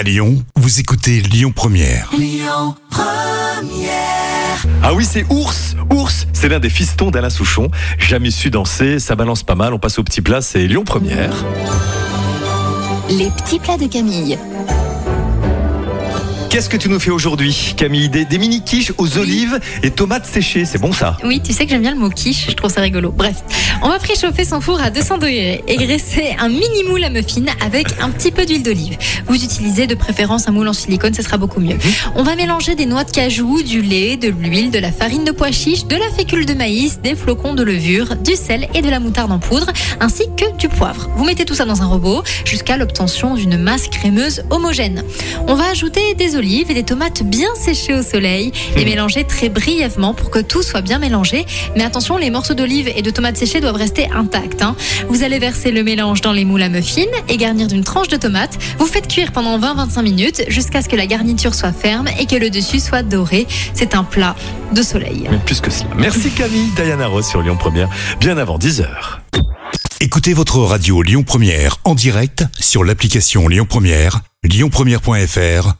[0.00, 2.10] À Lyon, vous écoutez Lyon Première.
[4.82, 5.76] Ah oui, c'est Ours.
[5.92, 7.70] Ours, c'est l'un des fistons d'Alain Souchon.
[7.98, 9.74] Jamais su danser, ça balance pas mal.
[9.74, 11.44] On passe au petit plat, c'est Lyon Première.
[13.10, 14.38] Les petits plats de Camille.
[16.50, 20.26] Qu'est-ce que tu nous fais aujourd'hui, Camille des, des mini quiches aux olives et tomates
[20.26, 22.72] séchées, c'est bon ça Oui, tu sais que j'aime bien le mot quiche, je trouve
[22.72, 23.12] ça rigolo.
[23.12, 23.36] Bref,
[23.82, 27.44] on va préchauffer son four à 200 degrés et graisser un mini moule à muffin
[27.64, 28.98] avec un petit peu d'huile d'olive.
[29.28, 31.78] Vous utilisez de préférence un moule en silicone, ce sera beaucoup mieux.
[32.16, 35.30] On va mélanger des noix de cajou, du lait, de l'huile, de la farine de
[35.30, 38.90] pois chiche, de la fécule de maïs, des flocons de levure, du sel et de
[38.90, 41.08] la moutarde en poudre, ainsi que du poivre.
[41.14, 45.04] Vous mettez tout ça dans un robot jusqu'à l'obtention d'une masse crémeuse homogène.
[45.46, 49.50] On va ajouter des olives et des tomates bien séchées au soleil et mélanger très
[49.50, 51.44] brièvement pour que tout soit bien mélangé.
[51.76, 54.62] Mais attention, les morceaux d'olives et de tomates séchées doivent rester intacts.
[54.62, 54.74] hein.
[55.08, 58.16] Vous allez verser le mélange dans les moules à muffins et garnir d'une tranche de
[58.16, 58.58] tomate.
[58.78, 62.36] Vous faites cuire pendant 20-25 minutes jusqu'à ce que la garniture soit ferme et que
[62.36, 63.46] le dessus soit doré.
[63.74, 64.34] C'est un plat
[64.72, 65.26] de soleil.
[65.30, 65.90] Mais plus que cela.
[65.96, 68.86] Merci Camille, Diana Ross sur Lyon Première, bien avant 10h.
[70.00, 75.79] Écoutez votre radio Lyon Première en direct sur l'application Lyon Première, lyonpremière.fr